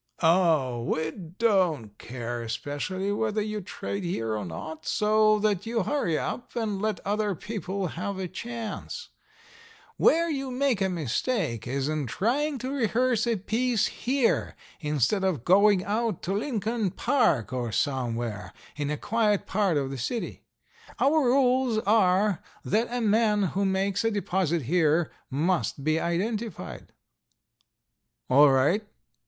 "Oh, 0.23 0.81
we 0.81 1.11
don't 1.11 1.95
care 1.99 2.41
especially 2.41 3.11
whether 3.11 3.39
you 3.39 3.61
trade 3.61 4.03
here 4.03 4.35
or 4.35 4.43
not, 4.43 4.83
so 4.83 5.37
that 5.37 5.67
you 5.67 5.83
hurry 5.83 6.17
up 6.17 6.55
and 6.55 6.81
let 6.81 6.99
other 7.05 7.35
people 7.35 7.85
have 7.89 8.17
a 8.17 8.27
chance. 8.27 9.09
Where 9.97 10.27
you 10.27 10.49
make 10.49 10.81
a 10.81 10.89
mistake 10.89 11.67
is 11.67 11.87
in 11.87 12.07
trying 12.07 12.57
to 12.65 12.71
rehearse 12.71 13.27
a 13.27 13.35
piece 13.35 13.85
here 13.85 14.55
instead 14.79 15.23
of 15.23 15.45
going 15.45 15.85
out 15.85 16.23
to 16.23 16.33
Lincoln 16.33 16.89
Park 16.89 17.53
or 17.53 17.71
somewhere 17.71 18.53
in 18.75 18.89
a 18.89 18.97
quiet 18.97 19.45
part 19.45 19.77
of 19.77 19.91
the 19.91 19.99
city. 19.99 20.41
Our 20.99 21.25
rules 21.25 21.77
are 21.85 22.41
that 22.65 22.87
a 22.89 23.01
man 23.01 23.43
who 23.53 23.65
makes 23.65 24.03
a 24.03 24.09
deposit 24.09 24.63
here 24.63 25.11
must 25.29 25.83
be 25.83 25.99
identified." 25.99 26.91
"All 28.31 28.49
right. 28.49 28.83